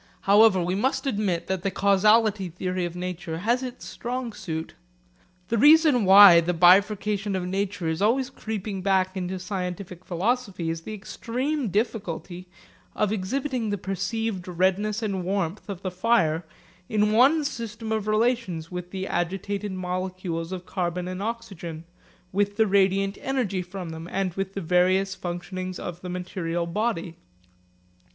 However, 0.21 0.63
we 0.63 0.73
must 0.73 1.05
admit 1.05 1.45
that 1.45 1.61
the 1.61 1.69
causality 1.69 2.49
theory 2.49 2.85
of 2.85 2.95
nature 2.95 3.37
has 3.37 3.61
its 3.61 3.85
strong 3.87 4.33
suit. 4.33 4.73
The 5.49 5.59
reason 5.59 6.05
why 6.05 6.41
the 6.41 6.55
bifurcation 6.55 7.35
of 7.35 7.45
nature 7.45 7.87
is 7.87 8.01
always 8.01 8.31
creeping 8.31 8.81
back 8.81 9.15
into 9.15 9.37
scientific 9.37 10.03
philosophy 10.03 10.71
is 10.71 10.81
the 10.81 10.93
extreme 10.95 11.67
difficulty 11.69 12.47
of 12.95 13.11
exhibiting 13.11 13.69
the 13.69 13.77
perceived 13.77 14.47
redness 14.47 15.03
and 15.03 15.23
warmth 15.23 15.69
of 15.69 15.83
the 15.83 15.91
fire 15.91 16.47
in 16.89 17.11
one 17.11 17.43
system 17.43 17.91
of 17.91 18.07
relations 18.07 18.71
with 18.71 18.89
the 18.89 19.05
agitated 19.05 19.71
molecules 19.71 20.51
of 20.51 20.65
carbon 20.65 21.07
and 21.07 21.21
oxygen, 21.21 21.83
with 22.31 22.57
the 22.57 22.65
radiant 22.65 23.19
energy 23.21 23.61
from 23.61 23.91
them, 23.91 24.07
and 24.11 24.33
with 24.33 24.55
the 24.55 24.61
various 24.61 25.15
functionings 25.15 25.77
of 25.77 26.01
the 26.01 26.09
material 26.09 26.65
body. 26.65 27.17